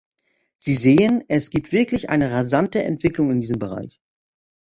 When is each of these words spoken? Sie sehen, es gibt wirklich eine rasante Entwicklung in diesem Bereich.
Sie 0.57 0.73
sehen, 0.73 1.23
es 1.27 1.51
gibt 1.51 1.71
wirklich 1.71 2.09
eine 2.09 2.31
rasante 2.31 2.81
Entwicklung 2.81 3.29
in 3.29 3.39
diesem 3.41 3.59
Bereich. 3.59 4.01